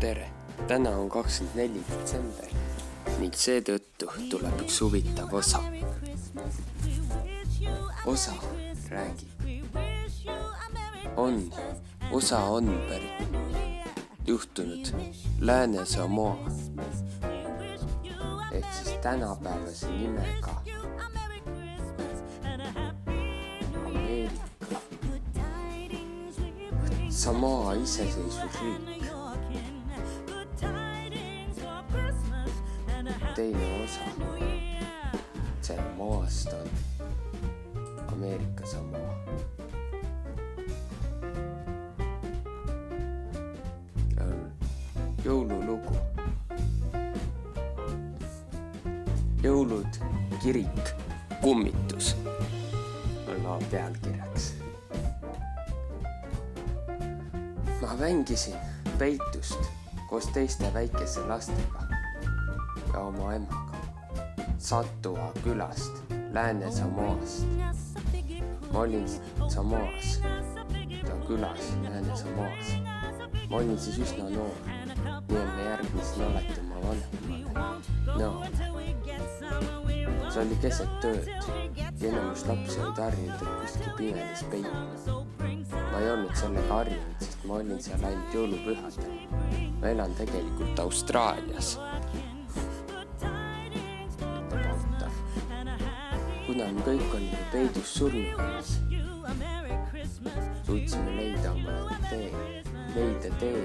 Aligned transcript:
tere! 0.00 0.30
täna 0.68 0.90
on 0.90 1.08
kakskümmend 1.10 1.56
neli 1.58 1.80
detsember 1.88 2.50
ning 3.18 3.34
seetõttu 3.34 4.06
tuleb 4.30 4.60
üks 4.62 4.76
huvitav 4.84 5.32
osa. 5.34 5.58
osa 8.06 8.34
räägib. 8.90 9.48
on, 11.16 11.40
osa 12.12 12.38
on 12.38 12.70
pärit 12.88 13.38
juhtunud 14.26 14.92
Lääne-Samoa 15.40 16.36
ehk 18.52 18.70
siis 18.72 18.94
tänapäevase 19.02 19.90
nimega 19.90 20.54
Ameerika 23.86 24.78
Samoa 27.10 27.74
iseseisvusriik. 27.74 28.97
Teine 33.38 33.84
osa 33.84 34.00
Samoast 35.60 36.52
on 36.52 36.68
Ameerika 38.12 38.66
Samoa. 38.66 39.14
jõululugu. 45.24 45.96
jõulud, 49.42 50.00
kirik, 50.42 50.90
kummitus 51.40 52.16
on 53.28 53.42
loo 53.42 53.60
pealkirjaks. 53.70 54.54
ma 57.80 57.94
mängisin 58.00 58.58
peitust 58.98 59.70
koos 60.08 60.26
teiste 60.26 60.74
väikeste 60.74 61.20
lastega 61.20 61.87
ja 62.98 63.04
oma 63.04 63.34
emaga 63.34 63.78
Satua 64.58 65.32
külast 65.44 66.02
Lääne-Samoast. 66.32 67.46
ma 68.72 68.78
olin 68.78 69.08
Samoas, 69.48 70.20
ta 71.06 71.12
külas 71.26 71.72
Lääne-Samoas. 71.82 72.66
ma 73.50 73.56
olin 73.56 73.78
siis 73.78 73.98
üsna 73.98 74.30
noor, 74.30 74.56
nii 75.28 75.38
et 75.38 75.54
ma 75.56 75.62
järgisin 75.68 76.24
alati 76.26 76.60
oma 76.60 76.76
vanemale. 76.86 77.82
no 78.18 78.44
see 80.30 80.42
oli 80.42 80.58
keset 80.62 81.04
ööd 81.04 81.30
ja 82.00 82.08
enamus 82.10 82.46
lapsi 82.46 82.80
olid 82.80 82.98
harjunud, 83.04 83.42
et 83.42 83.60
kuskil 83.62 83.92
pimedas 83.96 84.42
peitma. 84.50 84.82
ma 85.92 86.00
ei 86.00 86.10
olnud 86.10 86.34
sellega 86.34 86.74
harjunud, 86.74 87.22
sest 87.22 87.46
ma 87.46 87.60
olin 87.62 87.82
seal 87.82 88.10
ainult 88.10 88.34
jõulupühadel. 88.34 89.14
ma 89.80 89.94
elan 89.94 90.18
tegelikult 90.18 90.84
Austraalias 90.88 91.78
kuna 96.58 96.82
kõik 96.82 97.12
olime 97.14 97.40
peidus 97.52 97.90
surnuaias, 97.94 98.70
suutsime 100.66 101.12
leida 101.14 101.52
oma 101.52 101.98
tee, 102.08 102.54
leida 102.96 103.28
tee 103.38 103.60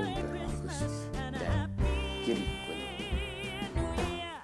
ümber 0.00 0.32
Auguste 0.40 1.50
kirikuni. 2.24 2.88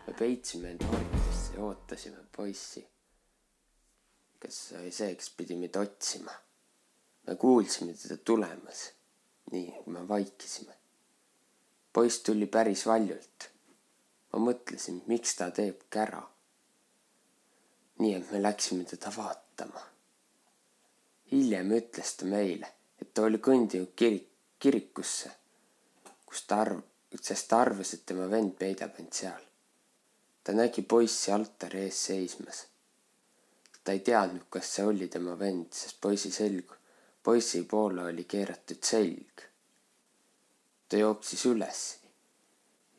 me 0.07 0.15
peitsime 0.19 0.71
end 0.77 0.85
varjudesse 0.93 1.57
ja 1.57 1.65
ootasime 1.67 2.23
poissi, 2.37 2.85
kes 4.39 4.59
seeks 4.99 5.33
pidi 5.35 5.57
meid 5.59 5.75
otsima. 5.81 6.37
me 7.27 7.35
kuulsime 7.35 7.97
teda 7.99 8.17
tulemas, 8.17 8.85
nii 9.51 9.83
me 9.87 10.07
vaikisime. 10.09 10.79
poiss 11.93 12.23
tuli 12.23 12.47
päris 12.47 12.87
valjult. 12.87 13.51
ma 14.33 14.45
mõtlesin, 14.53 15.03
miks 15.11 15.35
ta 15.35 15.51
teeb 15.51 15.83
kära 15.91 16.23
nii 17.99 18.15
et 18.15 18.31
me 18.31 18.43
läksime 18.43 18.84
teda 18.84 19.12
vaatama. 19.16 19.82
hiljem 21.32 21.71
ütles 21.78 22.16
ta 22.19 22.27
meile, 22.27 22.69
et 23.00 23.15
ta 23.15 23.22
oli 23.28 23.38
kõndinud 23.38 23.93
kirik, 23.97 24.27
kirikusse, 24.59 25.31
kus 26.27 26.43
ta 26.49 26.60
arv-, 26.65 26.82
sest 27.21 27.49
ta 27.49 27.60
arvas, 27.62 27.94
et 27.94 28.06
tema 28.06 28.27
vend 28.31 28.56
peidab 28.59 28.99
end 28.99 29.12
seal. 29.12 29.44
ta 30.44 30.53
nägi 30.53 30.82
poissi 30.82 31.32
altari 31.32 31.84
ees 31.87 32.00
seismas. 32.06 32.65
ta 33.84 33.93
ei 33.93 34.00
teadnud, 34.00 34.49
kas 34.50 34.75
see 34.75 34.87
oli 34.91 35.09
tema 35.09 35.38
vend, 35.38 35.71
sest 35.72 36.00
poisi 36.00 36.32
selg, 36.32 36.75
poisi 37.22 37.62
poole 37.62 38.09
oli 38.11 38.25
keeratud 38.25 38.82
selg. 38.82 39.47
ta 40.88 40.97
jooksis 40.97 41.47
üles 41.47 41.84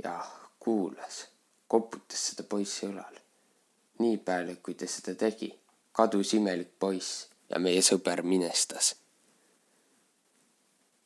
ja 0.04 0.16
kuulas, 0.60 1.26
koputas 1.68 2.28
seda 2.30 2.48
poissi 2.56 2.88
õlale 2.88 3.25
nii 4.00 4.18
peale, 4.18 4.56
kui 4.64 4.76
ta 4.76 4.88
seda 4.88 5.16
tegi, 5.20 5.50
kadus 5.96 6.34
imelik 6.36 6.74
poiss 6.80 7.28
ja 7.50 7.60
meie 7.60 7.82
sõber 7.82 8.24
minestas. 8.24 8.96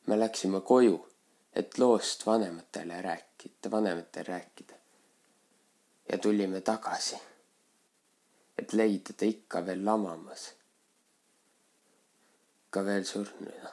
me 0.06 0.16
läksime 0.18 0.60
koju, 0.60 0.96
et 1.52 1.78
loost 1.78 2.26
vanematele 2.26 3.02
rääkida, 3.02 3.70
vanematele 3.70 4.24
rääkida. 4.24 4.74
ja 6.12 6.18
tulime 6.18 6.60
tagasi, 6.60 7.16
et 8.58 8.72
leida 8.72 9.12
ta 9.12 9.24
ikka 9.24 9.66
veel 9.66 9.84
lamamas. 9.84 10.50
ikka 12.66 12.84
veel 12.84 13.04
surnuna. 13.04 13.70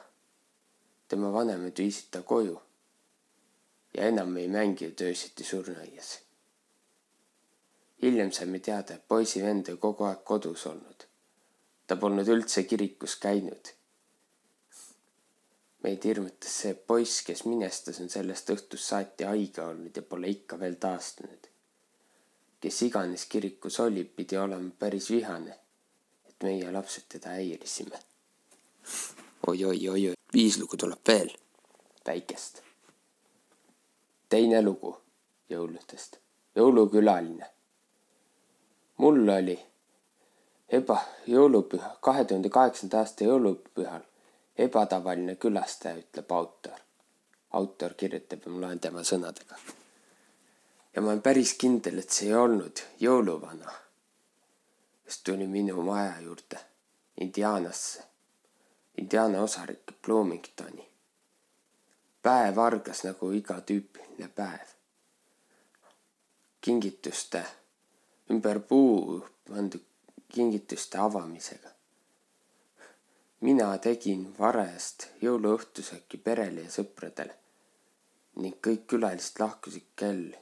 tema 1.08 1.32
vanemad 1.32 1.78
viisid 1.78 2.10
ta 2.10 2.22
koju 2.22 2.60
ja 3.94 4.02
enam 4.04 4.36
ei 4.36 4.48
mänginud 4.48 5.00
öösiti 5.00 5.44
surnuaias 5.44 6.27
hiljem 8.02 8.32
saime 8.32 8.58
teada, 8.58 8.94
et 8.94 9.08
poisi 9.08 9.42
vend 9.42 9.68
oli 9.68 9.80
kogu 9.82 10.04
aeg 10.04 10.22
kodus 10.24 10.66
olnud. 10.66 11.04
ta 11.86 11.96
polnud 11.96 12.28
üldse 12.28 12.62
kirikus 12.64 13.16
käinud. 13.16 13.72
meid 15.82 16.04
hirmutas 16.04 16.56
see, 16.62 16.74
poiss, 16.74 17.22
kes 17.22 17.44
minestas, 17.44 18.00
on 18.00 18.10
sellest 18.10 18.50
õhtust 18.50 18.84
saati 18.84 19.24
haige 19.24 19.62
olnud 19.62 19.96
ja 19.96 20.02
pole 20.02 20.28
ikka 20.28 20.60
veel 20.60 20.74
taastunud. 20.74 21.48
kes 22.60 22.82
iganes 22.82 23.26
kirikus 23.26 23.80
oli, 23.80 24.04
pidi 24.04 24.36
olema 24.36 24.70
päris 24.78 25.10
vihane, 25.10 25.58
et 26.28 26.36
meie 26.42 26.72
lapsed 26.72 27.08
teda 27.08 27.34
häirisime 27.38 27.98
oi, 29.46 29.64
oi, 29.64 29.88
oi, 29.88 30.08
oi, 30.08 30.14
viis 30.32 30.58
lugu 30.58 30.76
tuleb 30.76 31.00
veel. 31.08 31.30
väikest. 32.06 32.62
teine 34.28 34.62
lugu 34.62 34.96
jõuludest, 35.50 36.18
jõulukülaline 36.56 37.57
mul 38.98 39.28
oli 39.28 39.58
eba, 40.68 40.98
jõulupüha, 41.26 41.96
kahe 42.00 42.24
tuhande 42.24 42.50
kaheksanda 42.50 42.98
aasta 42.98 43.24
jõulupühal 43.24 44.04
ebatavaline 44.58 45.36
külastaja, 45.36 45.96
ütleb 45.96 46.32
autor. 46.32 46.78
autor 47.50 47.94
kirjutab 47.94 48.44
ja 48.44 48.50
ma 48.52 48.60
loen 48.60 48.80
tema 48.80 49.00
sõnadega. 49.00 49.56
ja 50.94 51.02
ma 51.02 51.08
olen 51.10 51.22
päris 51.22 51.54
kindel, 51.54 51.98
et 51.98 52.10
see 52.10 52.28
ei 52.28 52.34
olnud 52.34 52.82
jõuluvana, 53.00 53.72
kes 55.04 55.22
tuli 55.22 55.46
minu 55.46 55.82
maja 55.82 56.20
juurde 56.20 56.58
Indianasse, 57.20 58.02
Indiana 58.98 59.42
osariiki 59.42 59.94
Bloomingtoni. 60.06 60.88
päev 62.22 62.58
algas 62.58 63.04
nagu 63.04 63.30
iga 63.32 63.60
tüüpiline 63.60 64.28
päev. 64.34 64.74
kingituste 66.60 67.44
ümber 68.30 68.58
puu 68.60 69.24
pandud 69.48 69.84
kingituste 70.28 70.98
avamisega. 70.98 71.70
mina 73.40 73.68
tegin 73.78 74.26
varajast 74.38 75.06
jõuluõhtusööki 75.22 76.20
perele 76.26 76.66
ja 76.66 76.74
sõpradele 76.74 77.38
ning 78.44 78.60
kõik 78.66 78.84
külalised 78.92 79.40
lahkusid 79.40 79.88
kell 79.96 80.36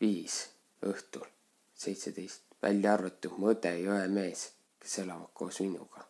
viis 0.00 0.36
õhtul, 0.92 1.24
seitseteist, 1.74 2.44
välja 2.62 2.92
arvatud 2.98 3.40
mu 3.40 3.52
õde 3.54 3.72
ja 3.80 3.96
õemees, 3.96 4.46
kes 4.78 5.00
elavad 5.06 5.32
koos 5.32 5.64
minuga. 5.64 6.04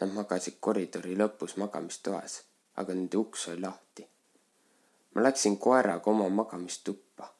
Nad 0.00 0.16
magasid 0.16 0.56
koridori 0.60 1.18
lõpus 1.20 1.58
magamistoas, 1.60 2.42
aga 2.80 2.94
nende 2.96 3.20
uks 3.20 3.48
oli 3.48 3.60
lahti. 3.68 4.08
ma 5.14 5.22
läksin 5.22 5.58
koeraga 5.58 6.10
oma 6.10 6.28
magamistuppa, 6.28 7.34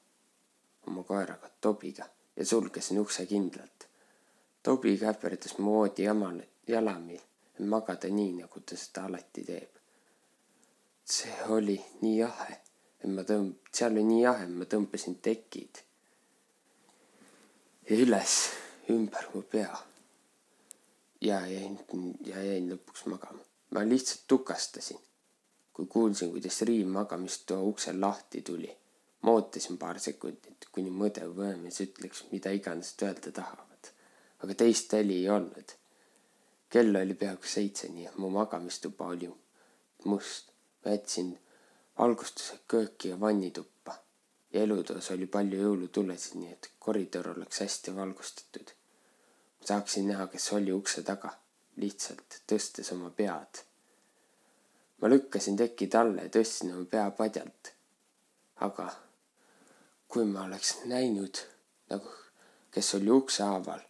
oma 0.87 1.03
koeraga 1.03 1.49
Tobiga 1.61 2.13
ja 2.37 2.47
sulgesin 2.47 3.01
ukse 3.01 3.27
kindlalt. 3.27 3.87
Tobi 4.63 4.97
käperdas 4.99 5.59
moodi 5.59 6.07
jamal, 6.07 6.41
jalamil, 6.69 7.21
et 7.55 7.67
magada 7.67 8.09
nii, 8.09 8.33
nagu 8.41 8.61
ta 8.61 8.77
seda 8.77 9.07
alati 9.09 9.45
teeb. 9.45 9.71
see 11.13 11.35
oli 11.49 11.75
nii 12.01 12.19
jahe, 12.19 12.55
et 13.03 13.11
ma 13.11 13.25
tõmb-, 13.29 13.71
seal 13.75 13.93
oli 13.93 14.05
nii 14.07 14.23
jahe, 14.23 14.45
et 14.47 14.59
ma 14.59 14.69
tõmbasin 14.75 15.19
tekid 15.29 15.83
ja 17.91 17.97
üles 18.05 18.37
ümber 18.95 19.27
mu 19.35 19.43
pea. 19.43 19.79
ja 21.21 21.41
jäin, 21.47 21.79
ja 22.25 22.43
jäin 22.43 22.71
lõpuks 22.71 23.09
magama. 23.11 23.43
ma 23.71 23.83
lihtsalt 23.89 24.25
tukastasin 24.27 25.03
kui 25.73 25.87
kuulsin, 25.87 26.31
kuidas 26.31 26.63
Riim 26.63 26.89
magamistoa 26.89 27.61
uksel 27.61 28.01
lahti 28.01 28.43
tuli. 28.43 28.77
Ma 29.23 29.31
ootasin 29.31 29.79
paar 29.79 29.99
sekundit, 30.03 30.67
kuni 30.73 30.91
mu 30.91 31.07
õde 31.09 31.27
või 31.31 31.53
õemees 31.53 31.79
ütleks, 31.85 32.25
mida 32.33 32.51
iganes 32.51 32.95
öelda 33.03 33.31
tahavad. 33.31 33.93
aga 34.43 34.55
teist 34.55 34.93
heli 34.93 35.21
ei 35.23 35.29
olnud. 35.31 35.75
kell 36.69 36.97
oli 36.97 37.15
peaaegu 37.15 37.47
seitse, 37.47 37.89
nii 37.89 38.07
et 38.07 38.17
mu 38.19 38.31
magamistuba 38.31 39.07
oli 39.07 39.31
must. 40.05 40.51
ma 40.85 40.91
jätsin 40.97 41.39
valgustuse 41.99 42.59
kööki 42.69 43.09
ja 43.09 43.21
vannituppa 43.21 43.99
ja 44.53 44.63
elutoas 44.63 45.11
oli 45.11 45.27
palju 45.27 45.61
jõulutulesid, 45.63 46.37
nii 46.41 46.53
et 46.53 46.71
koridor 46.79 47.29
oleks 47.35 47.61
hästi 47.61 47.95
valgustatud. 47.97 48.73
saaksin 49.65 50.09
näha, 50.09 50.27
kes 50.27 50.53
oli 50.53 50.73
ukse 50.73 51.03
taga, 51.03 51.31
lihtsalt 51.77 52.43
tõstes 52.53 52.93
oma 52.93 53.11
pead. 53.11 53.63
ma 55.01 55.09
lükkasin 55.09 55.57
tekid 55.57 55.95
alla 55.95 56.23
ja 56.23 56.29
tõstsin 56.29 56.75
oma 56.75 56.85
pea 56.85 57.11
padjalt. 57.11 57.73
aga 58.57 58.91
kui 60.13 60.25
ma 60.29 60.45
oleks 60.45 60.75
näinud 60.85 61.41
nagu, 61.91 62.11
kes 62.71 62.95
oli 62.99 63.11
ukse 63.11 63.43
haaval, 63.43 63.81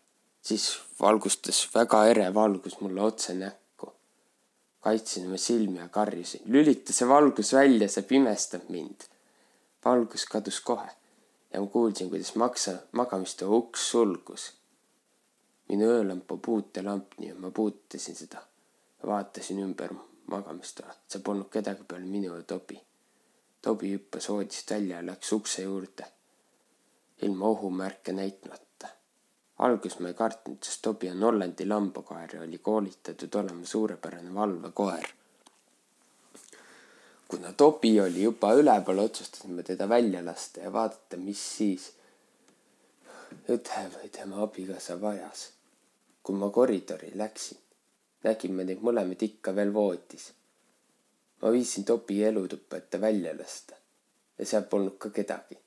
siis 0.43 0.69
valgustas 1.01 1.65
väga 1.75 2.05
ere 2.13 2.29
valgus 2.35 2.79
mulle 2.81 3.03
otse 3.03 3.35
näkku. 3.35 3.93
kaitsin 4.81 5.27
oma 5.27 5.37
silmi 5.37 5.79
ja 5.79 5.89
karjusin, 5.89 6.43
lülita 6.47 6.93
see 6.93 7.09
valgus 7.09 7.53
välja, 7.53 7.89
see 7.89 8.07
pimestab 8.07 8.69
mind 8.69 9.09
valgus 9.85 10.27
kadus 10.27 10.61
kohe 10.61 10.91
ja 11.53 11.61
ma 11.61 11.67
kuulsin, 11.67 12.11
kuidas 12.11 12.35
maksa, 12.35 12.77
magamistoa 12.93 13.57
uks 13.57 13.91
sulgus. 13.91 14.53
minu 15.69 15.85
öölamp 15.89 16.31
on 16.33 16.41
puutelamp, 16.41 17.19
nii 17.19 17.31
et 17.33 17.39
ma 17.39 17.51
puutasin 17.51 18.17
seda 18.17 18.43
ja 19.03 19.09
vaatasin 19.09 19.59
ümber 19.59 19.95
magamistoa. 20.27 20.95
seal 21.09 21.23
polnud 21.23 21.51
kedagi 21.51 21.85
peale 21.89 22.07
minu 22.07 22.37
ja 22.37 22.43
Tobi. 22.43 22.81
Tobi 23.63 23.93
hüppas 23.93 24.29
voodist 24.29 24.71
välja 24.71 24.97
ja 24.97 25.07
läks 25.07 25.33
ukse 25.33 25.63
juurde 25.63 26.07
ilma 27.23 27.47
ohumärke 27.47 28.13
näitmata. 28.13 28.89
alguses 29.59 29.99
ma 30.01 30.09
ei 30.09 30.15
kartnud, 30.15 30.59
sest 30.63 30.83
Tobi 30.83 31.11
on 31.11 31.23
Hollandi 31.23 31.67
lambakoer 31.67 32.37
ja 32.37 32.43
oli 32.43 32.59
koolitatud 32.59 33.35
olema 33.35 33.67
suurepärane 33.67 34.35
valvekoer 34.35 35.13
kuna 37.33 37.53
Tobi 37.53 38.01
oli 38.01 38.23
juba 38.23 38.53
üleval, 38.53 38.99
otsustasime 38.99 39.63
teda 39.63 39.89
välja 39.89 40.21
lasta 40.25 40.61
ja 40.61 40.73
vaadata, 40.73 41.17
mis 41.17 41.41
siis 41.57 41.87
õde 43.49 43.85
või 43.95 44.11
tema 44.13 44.43
abikaasa 44.45 44.99
vajas. 45.01 45.47
kui 46.23 46.37
ma 46.39 46.51
koridori 46.55 47.09
läksin, 47.19 47.59
nägime 48.23 48.67
neid 48.69 48.85
mõlemaid 48.85 49.25
ikka 49.25 49.55
veel 49.57 49.73
voodis. 49.75 50.29
Ma 51.43 51.51
viisin 51.53 51.85
Tobi 51.85 52.23
elutuppa, 52.25 52.77
et 52.77 52.91
ta 52.91 53.01
välja 53.01 53.35
lasta 53.39 53.77
ja 54.39 54.47
seal 54.47 54.63
polnud 54.71 54.97
ka 54.99 55.11
kedagi. 55.11 55.59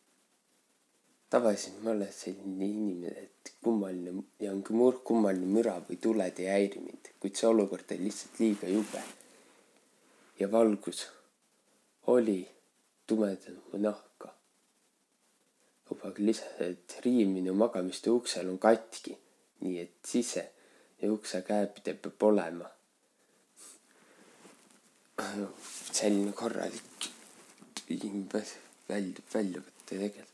tavaliselt 1.29 1.81
ma 1.83 1.91
olen 1.91 2.13
selline 2.13 2.65
inimene, 2.65 3.11
et 3.23 3.51
kummaline 3.63 4.23
ja 4.39 4.51
on 4.51 4.63
mur-, 4.69 5.01
kummaline 5.03 5.47
müra 5.57 5.75
või 5.89 5.97
tuled 6.01 6.39
ei 6.39 6.47
häiri 6.51 6.79
mind, 6.79 7.11
kuid 7.19 7.35
see 7.35 7.49
olukord 7.49 7.91
oli 7.91 8.07
lihtsalt 8.07 8.39
liiga 8.39 8.71
jube. 8.71 9.01
ja 10.39 10.51
valgus 10.51 11.05
oli 12.07 12.39
tumedam 13.07 13.59
mu 13.71 13.81
nahka. 13.87 14.31
lubage 15.89 16.23
lisada, 16.23 16.71
et 16.71 16.99
riim 17.05 17.35
minu 17.35 17.53
magamistoa 17.53 18.15
uksel 18.21 18.49
on 18.49 18.59
katki, 18.59 19.17
nii 19.59 19.79
et 19.79 19.97
sise 20.07 20.45
ja 21.01 21.11
ukse 21.13 21.41
käepide 21.41 21.93
peab 21.93 22.23
olema 22.23 22.74
selline 25.17 26.33
korralik 26.33 27.09
välja, 27.89 29.23
välja 29.33 29.61
võtta 29.61 29.85
tegelikult. 29.85 30.33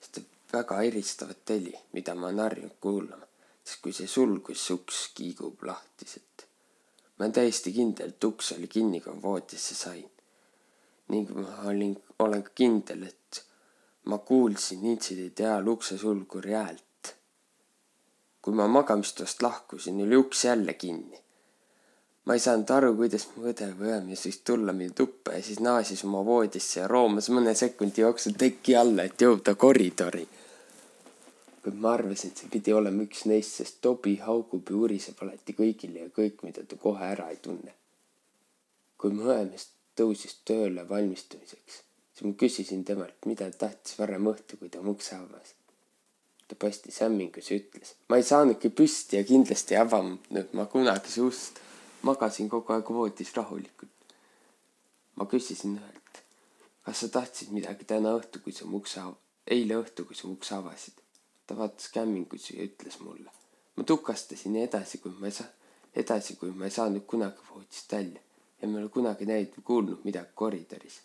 sest 0.00 0.20
väga 0.52 0.82
eristavat 0.82 1.50
heli, 1.50 1.74
mida 1.92 2.14
ma 2.14 2.26
olen 2.26 2.42
harjunud 2.44 2.76
kuulama, 2.80 3.26
sest 3.64 3.82
kui 3.82 3.92
see 3.92 4.10
sulgus, 4.10 4.66
see 4.66 4.74
uks 4.74 5.08
kiigub 5.14 5.62
lahtiselt. 5.62 6.46
ma 7.16 7.24
olen 7.24 7.32
täiesti 7.32 7.72
kindel, 7.72 8.12
et 8.14 8.24
uks 8.24 8.52
oli 8.52 8.68
kinni, 8.68 9.00
kui 9.00 9.14
ma 9.14 9.22
voodisse 9.22 9.74
sain 9.74 10.10
ning 11.08 11.30
ma 11.30 11.52
olin, 11.70 11.94
olen 12.18 12.44
kindel, 12.54 13.04
et 13.06 13.44
ma 14.10 14.18
kuulsin 14.18 14.84
intsidendi 14.90 15.44
ajal 15.44 15.68
ukse 15.74 15.98
sulguri 15.98 16.52
häält. 16.52 16.82
kui 18.42 18.54
ma 18.54 18.66
magamistoast 18.70 19.42
lahkusin, 19.42 20.02
oli 20.02 20.16
uks 20.16 20.44
jälle 20.44 20.74
kinni. 20.74 21.18
Ma 22.26 22.34
ei 22.34 22.42
saanud 22.42 22.70
aru, 22.74 22.94
kuidas 22.98 23.28
mu 23.34 23.46
õde 23.50 23.68
või 23.78 23.92
õemees 23.92 24.24
võis 24.26 24.40
tulla 24.48 24.72
minu 24.74 24.94
tuppa 24.98 25.36
ja 25.36 25.42
siis 25.46 25.60
naasis 25.62 26.02
oma 26.08 26.24
voodisse 26.26 26.80
ja 26.80 26.88
roomas 26.90 27.28
mõne 27.30 27.54
sekundi 27.54 28.02
jooksul 28.02 28.34
teki 28.38 28.74
alla, 28.76 29.06
et 29.06 29.22
jõuda 29.22 29.54
koridori. 29.54 30.26
kuid 31.62 31.78
ma 31.82 31.92
arvasin, 31.94 32.30
et 32.30 32.42
see 32.42 32.50
pidi 32.50 32.72
olema 32.74 33.02
üks 33.02 33.24
neist, 33.30 33.60
sest 33.60 33.78
Tobi 33.82 34.16
haugub 34.22 34.70
ja 34.70 34.76
uriseb 34.76 35.22
alati 35.22 35.54
kõigile 35.54 36.06
ja 36.06 36.10
kõik, 36.18 36.42
mida 36.46 36.62
ta 36.62 36.78
kohe 36.82 37.06
ära 37.14 37.28
ei 37.30 37.38
tunne. 37.42 37.74
kui 38.98 39.12
mu 39.12 39.28
õemees 39.30 39.68
tõusis 39.96 40.40
tööle 40.44 40.88
valmistumiseks, 40.88 41.82
siis 42.12 42.24
ma 42.26 42.32
küsisin 42.42 42.82
temalt, 42.84 43.18
mida 43.26 43.50
ta 43.50 43.66
tahtis 43.66 43.98
varem 43.98 44.26
õhtul, 44.32 44.58
kui 44.58 44.68
ta 44.68 44.82
mu 44.82 44.96
ukse 44.96 45.14
avas. 45.14 45.54
ta 46.48 46.58
paistis 46.58 46.98
hämmingus 47.02 47.50
ja 47.50 47.60
ütles, 47.60 47.94
ma 48.08 48.18
ei 48.18 48.26
saanudki 48.26 48.70
püsti 48.70 49.18
ja 49.18 49.24
kindlasti 49.24 49.74
ei 49.74 49.80
avanud 49.80 50.52
ma 50.52 50.66
kunagi 50.66 51.10
su 51.10 51.30
ust. 51.30 51.62
Magasin 52.08 52.50
kogu 52.52 52.72
aeg 52.72 52.90
voodis 52.98 53.34
rahulikult. 53.36 53.92
ma 55.16 55.24
küsisin 55.26 55.78
õelt, 55.80 56.22
kas 56.84 57.00
sa 57.00 57.08
tahtsid 57.08 57.52
midagi 57.56 57.84
täna 57.88 58.12
õhtul, 58.18 58.42
kui 58.44 58.52
sa 58.52 58.66
mu 58.68 58.82
ukse 58.82 59.00
eile 59.46 59.78
õhtul, 59.80 60.06
kui 60.08 60.16
sa 60.18 60.28
mu 60.28 60.36
ukse 60.36 60.54
avasid. 60.54 61.00
ta 61.46 61.56
vaatas 61.56 61.90
hämmingus 61.94 62.50
ja 62.50 62.62
ütles 62.68 63.00
mulle. 63.00 63.30
ma 63.76 63.84
tukastasin 63.84 64.56
edasi, 64.56 64.98
kui 64.98 65.12
ma 65.18 65.26
ei 65.26 65.36
saa, 65.40 65.50
edasi, 65.94 66.36
kui 66.36 66.50
ma 66.50 66.64
ei 66.68 66.76
saanud 66.78 67.06
kunagi 67.06 67.50
voodist 67.50 67.92
välja 67.92 68.20
ja 68.62 68.68
ma 68.68 68.78
ei 68.78 68.84
ole 68.84 68.92
kunagi 68.92 69.26
näinud 69.26 69.58
või 69.58 69.64
kuulnud 69.70 70.04
midagi 70.04 70.32
koridoris. 70.34 71.00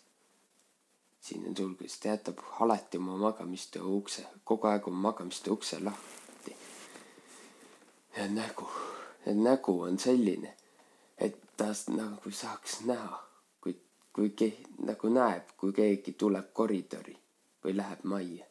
siin 1.20 1.44
on 1.48 1.56
sulgudes, 1.56 1.98
ta 2.00 2.08
jätab 2.08 2.40
alati 2.60 2.98
oma 2.98 3.16
magamistoa 3.16 3.86
ukse, 3.86 4.24
kogu 4.44 4.66
aeg 4.66 4.88
oma 4.88 5.08
magamistoa 5.08 5.54
ukse 5.54 5.78
lahti. 5.80 6.56
ja 8.16 8.28
nägu, 8.28 8.68
nägu 9.26 9.80
on 9.80 9.98
selline, 9.98 10.56
ta 11.62 11.94
nagu 11.94 12.30
saaks 12.30 12.80
näha, 12.88 13.18
kui, 13.60 13.76
kui 14.12 14.30
ke-, 14.38 14.64
nagu 14.88 15.10
näeb, 15.14 15.54
kui 15.56 15.72
keegi 15.76 16.16
tuleb 16.18 16.52
koridori 16.52 17.14
või 17.64 17.76
läheb 17.76 18.02
majja. 18.14 18.46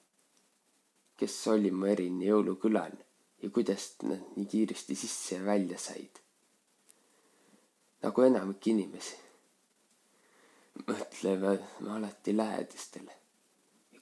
kes 1.20 1.34
oli 1.54 1.70
mu 1.72 1.86
eriline 1.86 2.26
jõulukülaline 2.26 3.06
ja 3.44 3.50
kuidas 3.54 3.84
nad 4.04 4.22
nii 4.36 4.46
kiiresti 4.54 4.96
sisse 4.96 5.36
ja 5.36 5.44
välja 5.46 5.78
said 5.78 6.22
nagu 8.02 8.24
enamik 8.26 8.68
inimesi 8.72 9.20
mõtlevad 10.88 11.68
alati 11.96 12.38
lähedastele. 12.38 13.14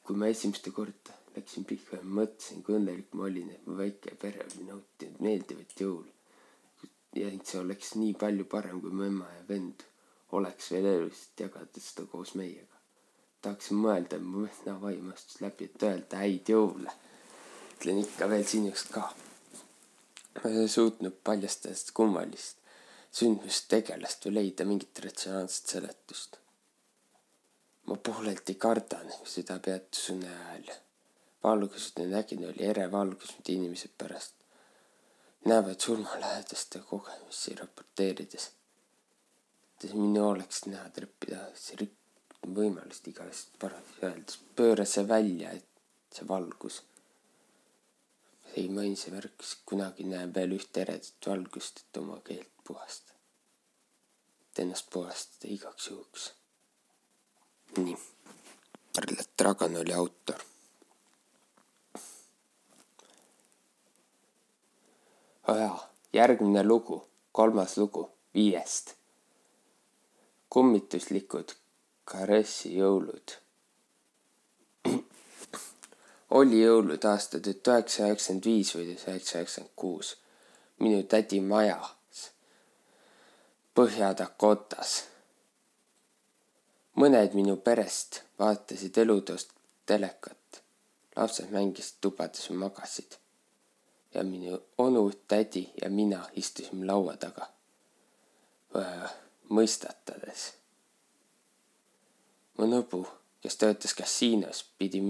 kui 0.04 0.16
ma 0.16 0.28
esimeste 0.28 0.72
korda 0.72 1.14
läksin 1.36 1.66
pihva 1.66 2.00
ja 2.00 2.06
mõtlesin, 2.20 2.64
kui 2.64 2.78
õnnelik 2.80 3.12
ma 3.14 3.28
olin, 3.28 3.52
et 3.54 3.68
mu 3.68 3.76
väike 3.78 4.16
pere 4.22 4.46
oli 4.46 4.64
nautinud 4.70 5.20
meeldivat 5.26 5.76
jõulu. 5.82 6.19
Ja 7.16 7.30
see 7.44 7.60
oleks 7.60 7.96
nii 7.96 8.14
palju 8.14 8.46
parem, 8.46 8.82
kui 8.82 8.92
mu 8.92 9.06
ema 9.08 9.30
ja 9.38 9.46
vend 9.48 9.86
oleks 10.38 10.72
veel 10.72 10.86
elus, 10.86 11.24
et 11.30 11.46
jagada 11.46 11.82
seda 11.82 12.06
koos 12.12 12.36
meiega. 12.36 12.76
tahaksin 13.42 13.80
mõelda, 13.80 14.18
et 14.18 14.26
mu 14.26 14.46
venna 14.46 14.76
vaim 14.82 15.12
astus 15.14 15.42
läbi, 15.42 15.66
et 15.66 15.84
öelda 15.84 16.22
häid 16.22 16.52
jõule. 16.54 16.94
ütlen 17.74 18.04
ikka 18.04 18.30
veel 18.30 18.46
sinust 18.46 18.94
ka. 18.94 19.10
ma 20.44 20.50
ei 20.50 20.68
suutnud 20.68 21.22
paljastada 21.24 21.76
seda 21.76 21.96
kummalist 22.02 22.60
sündmustegelast 23.12 24.28
või 24.28 24.36
leida 24.36 24.66
mingit 24.70 25.00
ratsionaalset 25.06 25.74
seletust. 25.74 26.38
ma 27.88 27.96
pooleldi 28.08 28.54
kardan 28.66 29.10
seda 29.26 29.58
peatuse 29.60 30.14
une 30.14 30.30
ajal. 30.30 30.76
valgust 31.44 32.00
nägin, 32.00 32.46
oli 32.52 32.68
ere 32.74 32.92
valgus, 32.92 33.34
mida 33.38 33.56
inimesed 33.56 33.98
pärast 33.98 34.39
näevad 35.46 35.80
surmalähedaste 35.80 36.80
kogemusi 36.80 37.56
raporteerides. 37.56 38.52
minu 39.94 40.30
oleks 40.30 40.66
näha 40.66 40.90
treppida 40.90 41.48
võimalust 42.56 43.08
igast 43.08 43.56
parasjagu 43.60 44.06
öeldes, 44.06 44.40
pööra 44.56 44.86
see 44.86 45.08
välja, 45.08 45.52
et 45.52 45.68
see 46.12 46.28
valgus 46.28 46.84
ei 48.56 48.70
maini 48.70 48.96
see 48.96 49.14
värk, 49.14 49.44
kunagi 49.70 50.06
näen 50.10 50.34
veel 50.36 50.56
ühte 50.58 50.82
eredat 50.84 51.28
valgust, 51.32 51.82
et 51.84 51.98
oma 52.02 52.20
keelt 52.26 52.52
puhastada. 52.68 53.18
et 54.50 54.60
ennast 54.64 54.90
puhastada 54.94 55.54
igaks 55.54 55.88
juhuks. 55.90 56.32
nii. 57.78 57.98
Arlet 58.98 59.30
Dragan 59.42 59.78
oli 59.82 59.94
autor. 59.94 60.42
jaa, 65.48 65.78
järgmine 66.20 66.64
lugu, 66.68 67.02
kolmas 67.32 67.78
lugu 67.78 68.06
viiest. 68.36 68.96
kummituslikud 70.50 71.52
Karessi 72.10 72.72
jõulud 72.78 73.36
oli 76.40 76.64
jõulud 76.64 77.06
aastal 77.12 77.44
tuhat 77.46 77.68
üheksasada 77.68 78.10
üheksakümmend 78.10 78.50
viis 78.52 78.76
või 78.76 78.90
tuhat 78.90 79.08
üheksasada 79.14 79.44
üheksakümmend 79.44 79.76
kuus 79.76 80.16
minu 80.80 81.04
tädi 81.04 81.42
majas 81.42 82.00
Põhja-Dakotas. 83.80 84.94
mõned 87.00 87.36
minu 87.38 87.54
perest 87.64 88.18
vaatasid 88.40 88.98
elutoost 88.98 89.54
telekat, 89.88 90.60
lapsed 91.16 91.54
mängisid 91.54 92.02
tubades 92.02 92.50
ja 92.50 92.56
magasid. 92.60 93.16
Ja 94.14 94.24
minu 94.24 94.60
onu, 94.78 95.12
tädi 95.28 95.70
ja 95.82 95.90
mina 95.90 96.26
istusime 96.34 96.86
laua 96.86 97.18
taga 97.18 97.48
mõistatades. 99.50 100.54
mu 102.58 102.68
nõbu, 102.68 103.06
kes 103.42 103.58
töötas 103.58 103.94
kasiinos, 103.94 104.64
pidi 104.78 105.02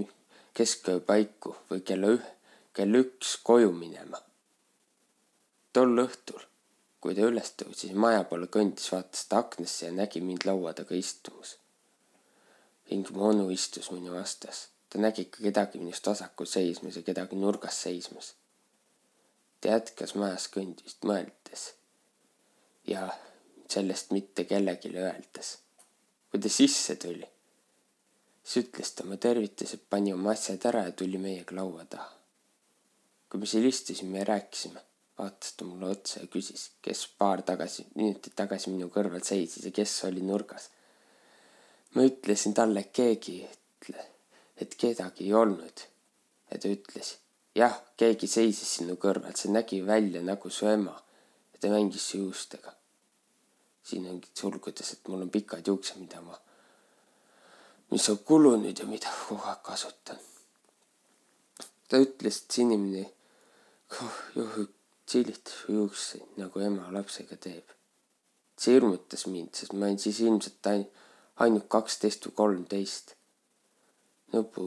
keskööö 0.54 1.00
paiku 1.00 1.56
või 1.70 1.82
kella 1.84 2.14
üh-, 2.16 2.30
kell 2.72 2.94
üks 3.02 3.36
koju 3.42 3.72
minema. 3.72 4.18
tol 5.72 5.98
õhtul, 6.04 6.40
kui 7.00 7.14
ta 7.14 7.26
üles 7.28 7.52
tõusis 7.52 7.92
maja 7.94 8.24
poole 8.24 8.46
kõndis, 8.46 8.92
vaatas 8.92 9.26
ta 9.26 9.38
aknasse 9.38 9.86
ja 9.86 9.92
nägi 9.92 10.20
mind 10.20 10.46
laua 10.46 10.72
taga 10.72 10.94
istumas. 10.94 11.56
ning 12.90 13.10
mu 13.10 13.28
onu 13.28 13.50
istus 13.50 13.90
minu 13.90 14.14
vastas. 14.14 14.68
ta 14.88 14.98
nägi 14.98 15.22
ikka 15.22 15.42
kedagi 15.42 15.78
minust 15.78 16.06
vasakul 16.06 16.46
seismas 16.46 16.96
ja 16.96 17.02
kedagi 17.02 17.36
nurgas 17.36 17.82
seismas. 17.82 18.34
Ta 19.60 19.74
jätkas 19.76 20.14
majas 20.14 20.48
kõndimist 20.54 21.04
mõeldes 21.06 21.66
ja 22.88 23.08
sellest 23.70 24.10
mitte 24.16 24.44
kellelegi 24.44 24.94
öeldes. 24.96 25.58
kui 26.30 26.40
ta 26.40 26.48
sisse 26.48 26.96
tuli 26.96 27.28
siis 28.50 28.64
ütles 28.64 28.94
ta 28.94 29.04
oma 29.04 29.16
tervitused, 29.20 29.84
pani 29.90 30.12
oma 30.12 30.32
asjad 30.34 30.64
ära 30.70 30.84
ja 30.88 30.92
tuli 30.96 31.18
meiega 31.22 31.56
laua 31.56 31.84
taha. 31.84 32.10
kui 33.30 33.38
me 33.38 33.46
seal 33.46 33.66
istusime 33.68 34.18
ja 34.18 34.24
rääkisime, 34.26 34.80
vaatas 35.18 35.52
ta 35.54 35.64
mulle 35.64 35.92
otsa 35.94 36.24
ja 36.24 36.26
küsis, 36.26 36.64
kes 36.82 37.04
paar 37.18 37.44
tagasi, 37.46 37.84
minutit 37.94 38.34
tagasi 38.34 38.72
minu 38.72 38.88
kõrval 38.90 39.22
seisis 39.22 39.64
ja 39.64 39.70
kes 39.70 39.92
oli 40.08 40.22
nurgas. 40.26 40.70
ma 41.94 42.06
ütlesin 42.08 42.54
talle, 42.54 42.88
keegi 42.92 43.36
ei 43.38 43.46
ütle, 43.50 44.06
et 44.56 44.74
kedagi 44.74 45.28
ei 45.28 45.34
olnud. 45.34 45.86
ja 46.50 46.58
ta 46.58 46.68
ütles, 46.68 47.16
jah, 47.54 47.74
keegi 47.96 48.26
seisis 48.26 48.76
sinu 48.78 48.96
kõrval, 48.96 49.34
see 49.36 49.50
nägi 49.52 49.80
välja 49.86 50.22
nagu 50.22 50.50
su 50.50 50.68
ema 50.70 50.94
ja 51.52 51.60
ta 51.60 51.72
mängis 51.72 52.10
su 52.10 52.18
juustega. 52.18 52.74
siin 53.82 54.06
ongi 54.06 54.28
sulgudes, 54.34 54.92
et 54.92 55.08
mul 55.08 55.22
on 55.24 55.30
pikad 55.30 55.66
juuksed, 55.66 55.98
mida 55.98 56.20
ma 56.20 56.36
mis 57.90 58.08
on 58.08 58.18
kulunud 58.18 58.78
ja 58.78 58.86
mida 58.86 59.10
kogu 59.28 59.42
aeg 59.50 59.62
kasutan. 59.66 60.18
ta 61.88 61.98
ütles, 61.98 62.36
et 62.38 62.54
see 62.54 62.62
inimene 62.62 63.02
juhib 64.36 64.76
tsilitas 65.06 65.64
juukseid 65.74 66.38
nagu 66.38 66.62
ema 66.68 66.92
lapsega 66.96 67.36
teeb. 67.46 67.66
see 68.60 68.76
hirmutas 68.76 69.26
mind, 69.26 69.50
sest 69.58 69.74
ma 69.74 69.88
olin 69.88 69.98
siis 69.98 70.20
ilmselt 70.26 70.70
ainult 71.42 71.66
kaksteist 71.74 72.28
või 72.28 72.36
kolmteist. 72.42 73.16
nõbu 74.32 74.66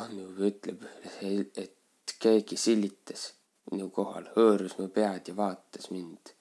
onu 0.00 0.26
ütleb, 0.48 0.88
et 1.20 1.81
keegi 2.20 2.56
silitas 2.56 3.32
minu 3.70 3.88
kohal, 3.94 4.28
hõõrus 4.36 4.76
mu 4.78 4.88
pead 4.88 5.28
ja 5.28 5.36
vaatas 5.36 5.90
mind. 5.90 6.34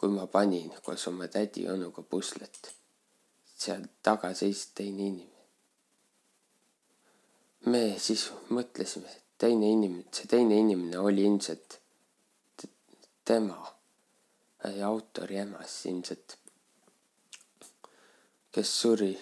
kui 0.00 0.08
ma 0.08 0.24
panin 0.26 0.70
koos 0.84 1.02
oma 1.10 1.26
tädi 1.28 1.66
onuga 1.68 2.02
puslet 2.02 2.70
seal 3.60 3.82
taga 4.02 4.30
seisis 4.34 4.70
teine 4.74 5.02
inimene. 5.10 5.44
me 7.72 7.82
siis 8.00 8.22
mõtlesime, 8.56 9.10
teine 9.38 9.68
inimene, 9.76 10.08
see 10.16 10.30
teine 10.32 10.56
inimene 10.64 10.98
oli 10.98 11.26
ilmselt 11.28 11.76
tema 13.24 13.58
ja 14.64 14.86
autori 14.88 15.36
ema 15.42 15.60
siis 15.66 15.90
ilmselt, 15.92 16.38
kes 18.52 18.72
suri 18.80 19.12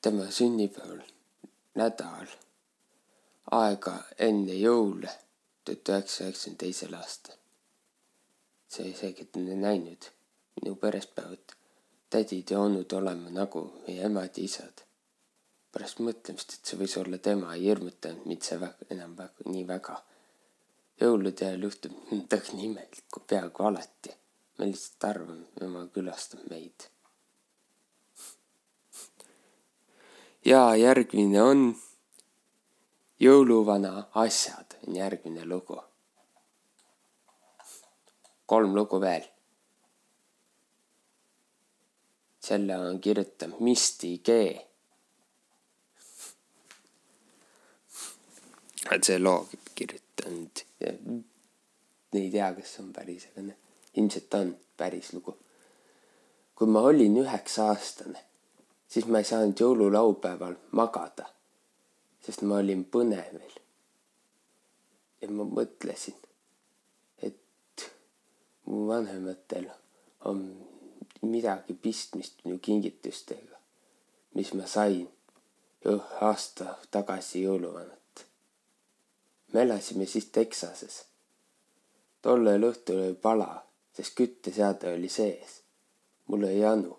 tema 0.00 0.30
sünnipäeval 0.38 1.02
nädal 1.80 2.30
aega 3.50 3.96
enne 4.18 4.54
jõule 4.54 5.10
tuhat 5.64 5.88
üheksasaja 5.88 6.28
üheksakümne 6.28 6.58
teisel 6.58 6.94
aastal. 6.94 7.36
see 8.70 8.88
isegi 8.88 9.26
näinud 9.34 10.06
minu 10.60 10.76
perespäevad 10.76 11.56
tädid 12.10 12.50
ja 12.50 12.60
onud 12.60 12.92
olema 12.92 13.30
nagu 13.30 13.64
meie 13.86 14.04
emad 14.06 14.38
ja 14.38 14.44
isad. 14.44 14.84
pärast 15.72 16.00
mõtlemist, 16.02 16.54
et 16.54 16.66
see 16.66 16.78
võis 16.78 16.96
olla 16.98 17.18
tema, 17.18 17.54
ei 17.54 17.68
hirmutanud 17.70 18.24
mind 18.26 18.42
see 18.42 18.58
väga, 18.60 18.86
enam 18.90 19.16
väga, 19.18 19.46
nii 19.46 19.66
väga. 19.66 19.96
jõulude 21.00 21.46
ajal 21.46 21.62
juhtub 21.68 21.92
midagi 22.10 22.64
imelikku 22.68 23.20
peaaegu 23.26 23.62
alati. 23.66 24.16
me 24.58 24.70
lihtsalt 24.70 25.04
arvame, 25.10 25.46
ema 25.60 25.86
külastab 25.94 26.42
meid. 26.50 26.88
ja 30.50 30.62
järgmine 30.76 31.42
on 31.42 31.60
jõuluvana 33.20 33.92
asjad 34.14 34.78
on 34.86 34.96
järgmine 34.96 35.44
lugu. 35.46 35.80
kolm 38.46 38.74
lugu 38.74 39.00
veel 39.00 39.26
selle 42.40 42.78
on 42.78 43.00
kirjutanud 43.00 43.60
Misti 43.60 44.18
G. 44.18 44.28
et 48.90 49.04
see 49.04 49.18
loo 49.18 49.46
kirjutanud 49.74 50.64
ei 52.18 52.30
tea, 52.30 52.48
kas 52.54 52.78
on 52.80 52.92
päris, 52.92 53.28
aga 53.30 53.42
noh, 53.46 53.58
ilmselt 53.94 54.34
on 54.34 54.56
päris 54.76 55.12
lugu. 55.12 55.36
kui 56.54 56.68
ma 56.68 56.80
olin 56.80 57.16
üheksa 57.22 57.70
aastane, 57.72 58.20
siis 58.88 59.06
ma 59.06 59.22
ei 59.22 59.24
saanud 59.24 59.60
jõululaupäeval 59.62 60.56
magada, 60.76 61.28
sest 62.24 62.42
ma 62.42 62.58
olin 62.62 62.84
põnevil. 62.84 63.54
ja 65.20 65.28
ma 65.30 65.44
mõtlesin, 65.44 66.16
et 67.22 67.86
mu 68.64 68.86
vanematel 68.88 69.68
on 70.28 70.44
midagi 71.22 71.74
pistmist 71.74 72.44
minu 72.44 72.58
kingitustega, 72.58 73.56
mis 74.34 74.52
ma 74.56 74.66
sain 74.66 75.08
aasta 76.20 76.76
tagasi 76.90 77.42
jõuluvanat. 77.42 78.26
me 79.52 79.62
elasime 79.62 80.06
siis 80.06 80.26
Texases. 80.26 81.04
tollel 82.22 82.62
õhtul 82.62 83.00
oli 83.04 83.14
pala, 83.14 83.64
sest 83.92 84.14
kütteseade 84.14 84.92
oli 84.94 85.08
sees. 85.08 85.62
mul 86.26 86.44
oli 86.44 86.60
janu. 86.60 86.98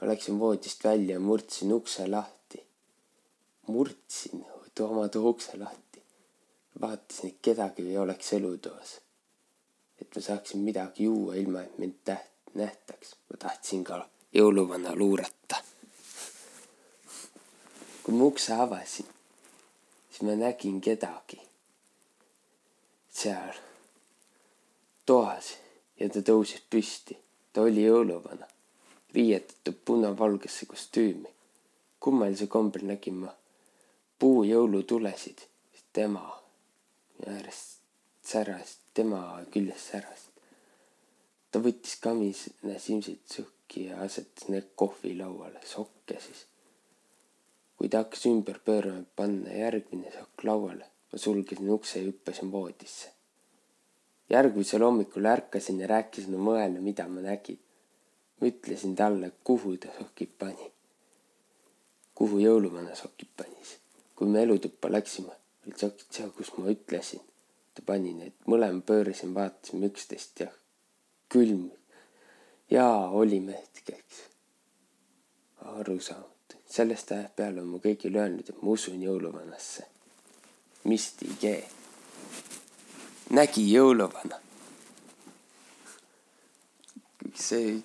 ma 0.00 0.06
läksin 0.06 0.38
voodist 0.38 0.84
välja 0.84 1.14
ja 1.14 1.20
murdsin 1.20 1.72
ukse 1.72 2.06
lahti. 2.06 2.43
Murdsin 3.66 4.44
oma 4.80 5.08
too 5.08 5.28
ukse 5.28 5.58
lahti. 5.58 6.02
vaatasin, 6.80 7.30
et 7.30 7.38
kedagi 7.42 7.88
ei 7.88 7.98
oleks 7.98 8.32
elutoas. 8.32 9.00
et 10.00 10.16
ma 10.16 10.22
saaksin 10.22 10.60
midagi 10.60 11.04
juua, 11.04 11.34
ilma 11.34 11.62
et 11.62 11.78
mind 11.78 11.94
täht-, 12.04 12.54
nähtaks. 12.54 13.16
ma 13.30 13.36
tahtsin 13.38 13.84
ka 13.84 14.08
jõuluvana 14.34 14.96
luurata. 14.96 15.56
kui 18.02 18.14
ma 18.14 18.24
ukse 18.24 18.52
avasin, 18.52 19.06
siis 20.10 20.22
ma 20.22 20.34
nägin 20.36 20.80
kedagi 20.80 21.40
seal 23.14 23.54
toas 25.06 25.54
ja 26.00 26.08
ta 26.08 26.20
tõusis 26.20 26.62
püsti. 26.70 27.16
ta 27.52 27.62
oli 27.62 27.84
jõuluvana, 27.86 28.46
riietatud 29.14 29.78
punavalgesse 29.84 30.66
kostüümi. 30.66 31.30
kummalisel 32.00 32.46
kombel 32.46 32.84
nägin 32.84 33.14
ma 33.14 33.32
puujõulutulesid, 34.18 35.46
tema 35.92 36.26
äärest 37.26 37.80
säras, 38.22 38.78
tema 38.94 39.20
küljest 39.52 39.90
säras 39.92 40.28
ta 41.54 41.60
võttis 41.62 41.94
kamisena 42.02 42.80
simsid 42.82 43.20
sõhki 43.30 43.84
ja 43.86 44.00
asetas 44.02 44.48
need 44.50 44.72
kohvilauale, 44.80 45.60
sokke 45.70 46.16
siis. 46.18 46.48
kui 47.78 47.90
ta 47.90 48.00
hakkas 48.02 48.24
ümber 48.30 48.58
pöörama, 48.66 49.04
panna 49.18 49.54
järgmine 49.54 50.10
sokk 50.14 50.44
lauale, 50.48 50.88
ma 51.12 51.20
sulgesin 51.24 51.70
ukse 51.70 52.00
ja 52.00 52.08
hüppasin 52.08 52.50
voodisse. 52.50 53.12
järgmisel 54.34 54.82
hommikul 54.82 55.30
ärkasin 55.30 55.78
ja 55.80 55.86
rääkisin 55.94 56.34
oma 56.34 56.56
õele, 56.58 56.82
mida 56.88 57.06
ma 57.08 57.22
nägin. 57.22 57.60
ma 58.40 58.50
ütlesin 58.50 58.96
talle, 58.98 59.30
kuhu 59.44 59.76
ta 59.76 59.94
sokid 59.98 60.34
pani. 60.38 60.72
kuhu 62.14 62.42
jõuluvana 62.42 62.98
sokid 62.98 63.30
panis. 63.36 63.78
Kui 64.14 64.28
me 64.28 64.42
elutuppa 64.42 64.90
läksime, 64.92 65.32
olid 65.64 65.78
sokid 65.80 66.10
seal, 66.10 66.30
kus 66.36 66.52
ma 66.58 66.70
ütlesin. 66.70 67.22
ta 67.74 67.82
pani 67.86 68.12
need, 68.14 68.34
mõlema 68.46 68.80
pöörasime, 68.86 69.34
vaatasime 69.34 69.88
üksteist 69.90 70.40
ja 70.40 70.50
külm. 71.28 71.70
jaa, 72.70 73.10
olime 73.10 73.52
hetkeks. 73.52 74.20
arusaamatu. 75.58 76.56
sellest 76.66 77.12
ajast 77.12 77.36
peale 77.36 77.60
on 77.60 77.72
mu 77.72 77.80
kõigile 77.82 78.22
öelnud, 78.22 78.48
et 78.48 78.62
ma 78.62 78.70
usun 78.70 79.02
jõuluvanasse. 79.02 79.86
Misti 80.84 81.30
G. 81.40 81.56
nägi 83.30 83.66
jõuluvana. 83.72 84.40
see 87.34 87.82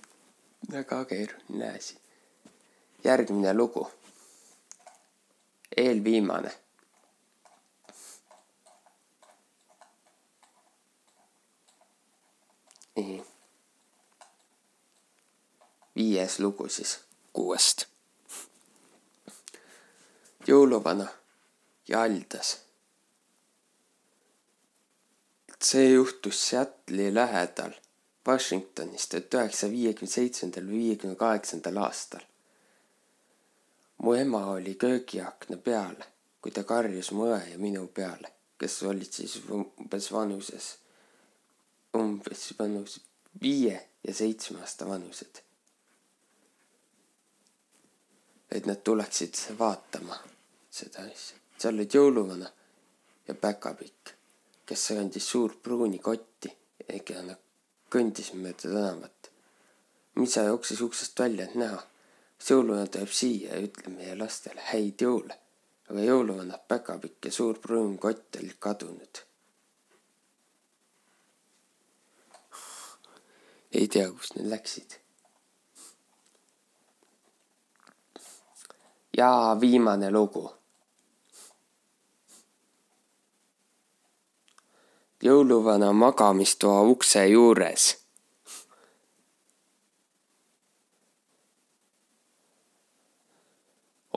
väga 0.71 1.05
keeruline 1.05 1.69
asi. 1.77 1.97
järgmine 3.03 3.53
lugu. 3.53 3.87
Eelviimane 5.77 6.51
nii. 12.95 13.23
viies 15.95 16.39
lugu 16.39 16.69
siis 16.69 16.99
kuuest. 17.33 17.85
jõuluvana 20.47 21.07
jaldas. 21.87 22.57
see 25.63 25.91
juhtus 25.91 26.49
Seattle'i 26.49 27.13
lähedal 27.13 27.73
Washingtonis 28.27 29.07
tuhat 29.09 29.33
üheksasaja 29.33 29.71
viiekümne 29.71 30.11
seitsmendal 30.11 30.67
viiekümne 30.67 31.15
kaheksandal 31.15 31.77
aastal. 31.85 32.21
Mu 34.03 34.13
ema 34.13 34.45
oli 34.51 34.75
köögiakna 34.75 35.57
peal, 35.57 35.95
kui 36.41 36.51
ta 36.51 36.63
karjus 36.63 37.11
mu 37.11 37.27
õe 37.31 37.41
ja 37.51 37.57
minu 37.57 37.87
peale, 37.87 38.31
kes 38.57 38.83
olid 38.83 39.11
siis 39.11 39.39
umbes 39.49 40.11
vanuses 40.11 40.77
umbes 41.97 42.53
vanus 42.59 42.99
viie 43.41 43.89
ja 44.07 44.13
seitsme 44.13 44.61
aasta 44.61 44.87
vanused. 44.87 45.41
et 48.51 48.65
nad 48.65 48.79
tuleksid 48.83 49.35
vaatama 49.59 50.15
seda 50.73 51.03
asja. 51.05 51.37
seal 51.57 51.75
olid 51.75 51.93
jõuluvana 51.93 52.47
ja 53.27 53.33
päkapikk, 53.35 54.09
kes 54.65 54.87
kandis 54.87 55.27
suurt 55.29 55.59
pruuni 55.61 55.99
kotti, 55.99 56.49
ega 56.87 57.21
nad 57.21 57.37
kõndis 57.93 58.31
mööda 58.33 58.63
tänavat. 58.63 59.29
Mitsa 60.15 60.47
jooksis 60.47 60.81
uksest 60.81 61.19
välja, 61.19 61.45
et 61.45 61.55
näha, 61.55 61.83
jõuluvana 62.47 62.87
tuleb 62.87 63.11
siia 63.11 63.55
ja 63.55 63.63
ütleb 63.67 63.95
meie 63.97 64.17
lastele 64.17 64.61
häid 64.71 65.01
jõule. 65.05 65.35
aga 65.89 66.05
jõuluvana 66.05 66.59
päkapikk 66.67 67.25
ja 67.25 67.31
suur 67.31 67.59
pruun 67.59 67.97
kott 67.97 68.37
olid 68.39 68.55
kadunud 68.59 69.29
ei 73.71 73.87
tea, 73.87 74.11
kus 74.11 74.33
need 74.35 74.49
läksid. 74.49 74.97
ja 79.17 79.57
viimane 79.61 80.11
lugu. 80.11 80.51
jõuluvana 85.23 85.93
magamistoa 85.93 86.81
ukse 86.81 87.27
juures. 87.27 87.98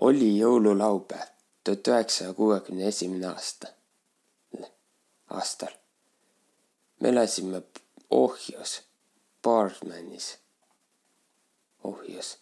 Oli 0.08 0.30
jõululaupäev 0.38 1.28
tuhat 1.64 1.88
üheksasaja 1.88 2.34
kuuekümne 2.34 2.88
esimene 2.88 3.26
aasta, 3.26 3.68
aastal. 5.30 5.74
me 7.00 7.08
elasime 7.08 7.62
Ohjos 8.10 8.82
Barmanis 9.42 10.38
ohjas. 11.84 12.38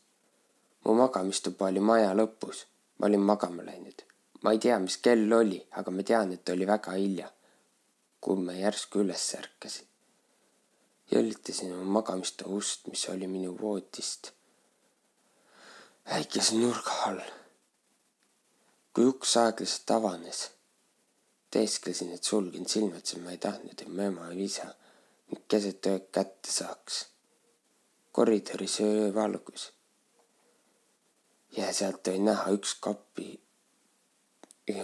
mu 0.84 0.94
magamistuba 0.94 1.66
oli 1.66 1.80
maja 1.80 2.14
lõpus. 2.14 2.64
ma 2.98 3.06
olin 3.06 3.20
magama 3.20 3.64
läinud. 3.64 4.02
ma 4.42 4.52
ei 4.52 4.58
tea, 4.58 4.78
mis 4.78 4.96
kell 4.96 5.32
oli, 5.32 5.60
aga 5.70 5.90
ma 5.90 6.02
tean, 6.02 6.32
et 6.32 6.48
oli 6.48 6.66
väga 6.66 6.92
hilja, 6.92 7.32
kui 8.20 8.36
ma 8.36 8.52
järsku 8.52 9.04
üles 9.04 9.26
ärkasin. 9.38 9.86
jõllitasin 11.12 11.72
oma 11.72 12.00
magamistoa 12.00 12.48
ust, 12.48 12.86
mis 12.88 13.08
oli 13.08 13.26
minu 13.26 13.56
voodist 13.60 14.32
väikese 16.10 16.56
nurga 16.56 16.96
all. 17.06 17.39
Kui 18.94 19.06
uks 19.06 19.36
aeglaselt 19.36 19.90
avanes, 19.94 20.40
teesklesin, 21.50 22.12
et 22.14 22.24
sulgen 22.24 22.66
silmad, 22.68 23.04
sest 23.06 23.22
ma 23.22 23.34
ei 23.34 23.42
tahtnud, 23.42 23.76
et 23.76 23.88
mu 23.88 24.02
ema 24.06 24.30
või 24.30 24.46
isa 24.46 24.70
ning 25.30 25.42
keset 25.50 25.86
ööd 25.86 26.08
kätte 26.14 26.50
saaks. 26.50 27.06
koridoris 28.12 28.80
öövalgus. 28.80 29.72
ja 31.56 31.72
sealt 31.72 32.08
oli 32.08 32.18
näha 32.18 32.50
üks 32.56 32.74
kapi, 32.86 33.28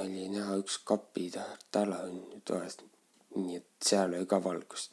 oli 0.00 0.28
näha 0.28 0.56
üks 0.62 0.78
kapi 0.78 1.30
tala 1.70 1.98
toas, 2.44 2.78
nii 3.34 3.56
et 3.56 3.68
seal 3.88 4.14
oli 4.14 4.26
ka 4.26 4.42
valgust. 4.44 4.92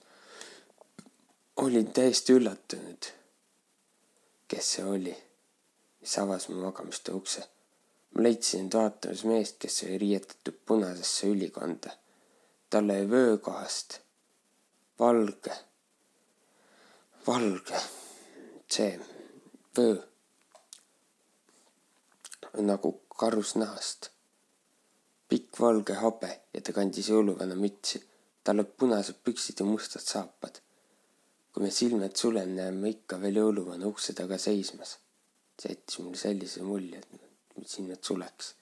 olin 1.55 1.93
täiesti 1.93 2.33
üllatunud, 2.33 3.11
kes 4.47 4.71
see 4.75 4.85
oli, 4.85 5.15
mis 6.01 6.17
avas 6.17 6.49
mu 6.49 6.61
magamistoa 6.65 7.15
ukse. 7.15 7.45
Ma 8.13 8.23
leidsin 8.23 8.65
end 8.65 8.73
vaatamas 8.77 9.23
meest, 9.29 9.59
kes 9.61 9.83
oli 9.83 9.97
riietatud 9.97 10.57
punasesse 10.65 11.27
ülikonda. 11.33 11.91
tal 12.69 12.89
oli 12.89 13.09
vöökohast 13.09 14.03
valge, 14.99 15.55
valge, 17.27 17.79
see 18.69 18.99
vöö 19.77 19.95
nagu 22.61 22.91
karusnahast. 23.19 24.09
pikk 25.29 25.59
valge 25.59 25.93
habe 25.97 26.29
ja 26.53 26.61
ta 26.61 26.73
kandis 26.73 27.09
jõuluvana 27.09 27.55
mütsi. 27.55 28.03
tal 28.43 28.59
olid 28.59 28.75
punased 28.77 29.17
püksid 29.25 29.59
ja 29.59 29.65
mustad 29.65 30.05
saapad. 30.13 30.61
kui 31.53 31.63
me 31.63 31.71
silmad 31.71 32.15
sulen, 32.15 32.55
näeme 32.55 32.89
ikka 32.89 33.21
veel 33.21 33.35
jõuluvana 33.41 33.87
ukse 33.87 34.13
taga 34.13 34.37
seismas. 34.37 34.97
see 35.59 35.73
jättis 35.73 35.99
mulle 35.99 36.17
sellise 36.17 36.61
mulje, 36.61 36.99
et 36.99 37.32
silmad 37.65 38.03
suleks. 38.03 38.53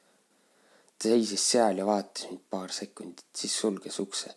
ta 0.97 1.09
seisis 1.09 1.49
seal 1.51 1.77
ja 1.77 1.85
vaatas 1.85 2.29
mind 2.29 2.45
paar 2.49 2.71
sekundit, 2.71 3.25
siis 3.35 3.57
sulges 3.63 3.99
ukse 3.99 4.35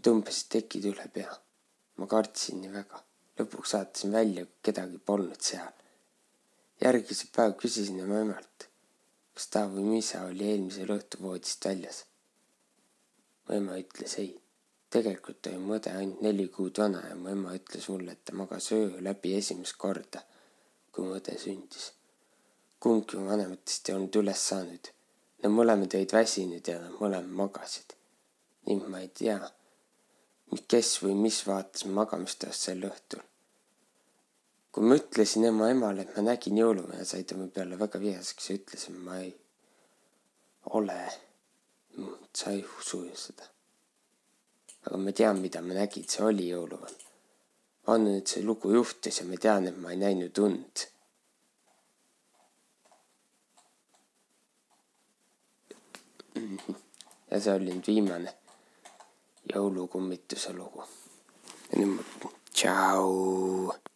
ma 0.00 0.04
tõmbasin 0.06 0.48
tekid 0.54 0.86
üle 0.88 1.06
pea. 1.12 1.32
ma 1.98 2.06
kartsin 2.08 2.60
nii 2.62 2.72
väga. 2.72 2.98
lõpuks 3.38 3.74
vaatasin 3.76 4.12
välja, 4.16 4.46
kedagi 4.64 4.98
polnud 5.08 5.42
seal. 5.48 5.74
järgmise 6.84 7.26
päev 7.34 7.52
küsisin 7.60 8.00
ema 8.04 8.20
emalt, 8.24 8.68
kas 9.34 9.50
ta 9.52 9.66
või 9.74 9.84
mu 9.88 9.98
isa 9.98 10.22
oli 10.30 10.46
eelmisel 10.52 10.94
õhtul 10.96 11.20
voodist 11.26 11.68
väljas. 11.68 11.98
mu 13.44 13.58
ema 13.58 13.76
ütles 13.82 14.16
ei. 14.24 14.32
tegelikult 14.96 15.50
oli 15.52 15.60
mu 15.66 15.76
õde 15.76 15.92
ainult 15.98 16.24
neli 16.24 16.48
kuud 16.48 16.80
vana 16.82 17.04
ja 17.10 17.14
mu 17.22 17.28
ema 17.36 17.52
ütles 17.60 17.92
mulle, 17.92 18.16
et 18.16 18.24
ta 18.24 18.32
magas 18.40 18.72
öö 18.72 19.04
läbi 19.08 19.36
esimest 19.42 19.76
korda, 19.76 20.24
kui 20.92 21.04
mu 21.04 21.20
õde 21.20 21.36
sündis. 21.44 21.92
Kumbki 22.80 23.20
vanematest 23.20 23.88
ei 23.88 23.94
olnud 23.94 24.20
üles 24.22 24.48
saanud. 24.52 24.92
Nad 25.42 25.52
mõlemad 25.56 25.94
olid 25.96 26.12
väsinud 26.12 26.68
ja 26.68 26.80
nad 26.80 26.96
mõlemad 27.00 27.32
magasid. 27.44 27.96
ning 28.66 28.84
ma 28.88 29.00
ei 29.00 29.08
tea 29.08 29.38
kes 30.70 30.96
või 31.02 31.14
mis 31.14 31.40
vaatas 31.46 31.84
magamistoast 31.86 32.66
sel 32.66 32.82
õhtul. 32.86 33.22
kui 34.70 34.86
ma 34.86 34.94
ütlesin 34.94 35.44
ema 35.48 35.68
emale, 35.70 36.02
et 36.02 36.16
ma 36.16 36.22
nägin 36.22 36.58
jõulumehe, 36.58 37.04
sai 37.04 37.24
ta 37.24 37.34
mu 37.34 37.48
peale 37.50 37.78
väga 37.78 37.98
vihaseks 37.98 38.50
ja 38.50 38.54
ütles, 38.58 38.84
et 38.88 38.98
ma 39.06 39.18
ei 39.18 39.32
ole, 40.78 40.98
sa 42.34 42.50
ei 42.50 42.62
usu 42.78 43.02
ju 43.04 43.16
seda. 43.16 43.46
aga 44.86 44.96
ma 44.96 45.12
tean, 45.12 45.40
mida 45.40 45.62
ma 45.62 45.74
nägin, 45.74 46.06
see 46.08 46.24
oli 46.24 46.48
jõuluvann. 46.50 46.98
on 47.86 48.04
nüüd 48.04 48.26
see 48.26 48.42
lugu 48.42 48.72
juhtus 48.74 49.20
ja 49.20 49.26
ma 49.26 49.36
tean, 49.36 49.66
et 49.66 49.76
ma 49.76 49.90
ei 49.90 49.98
näinud 49.98 50.38
und 50.38 50.86
ja 57.30 57.40
see 57.40 57.54
oli 57.54 57.72
nüüd 57.74 57.86
viimane 57.90 58.34
jõulukummituse 59.52 60.52
lugu. 60.56 60.84
ja 61.70 61.78
nüüd 61.78 61.94
ma, 61.96 62.34
tšau. 62.52 63.89